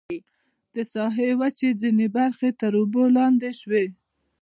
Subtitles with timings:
[0.73, 3.85] د ساحې وچې ځینې برخې تر اوبو لاندې شوې.